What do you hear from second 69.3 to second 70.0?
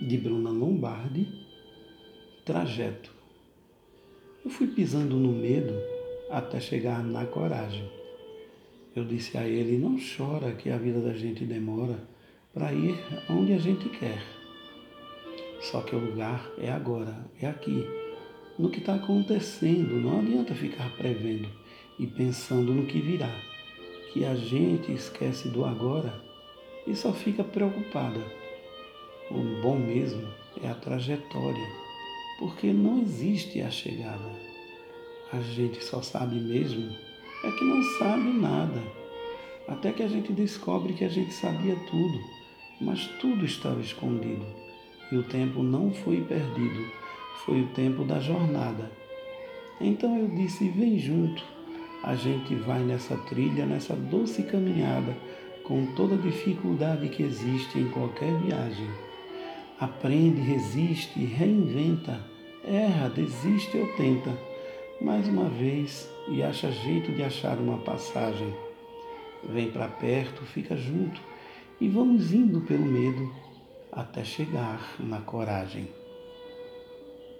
Vem para